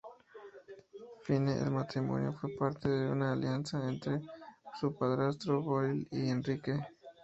Fine, 1.21 1.59
el 1.59 1.69
matrimonio 1.69 2.33
fue 2.33 2.49
parte 2.57 2.89
de 2.89 3.11
una 3.11 3.33
alianza 3.33 3.87
entre 3.87 4.19
su 4.79 4.95
padrastro 4.97 5.61
Boril 5.61 6.07
y 6.09 6.27
Enrique. 6.31 6.75